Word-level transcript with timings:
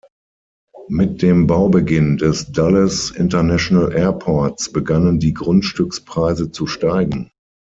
Mit 0.87 1.21
dem 1.21 1.45
Baubeginn 1.45 2.17
des 2.17 2.51
Dulles 2.51 3.11
International 3.11 3.91
Airports 3.93 4.71
begannen 4.71 5.19
die 5.19 5.35
Grundstückspreise 5.35 6.49
zu 6.49 6.65
steigen. 6.65 7.29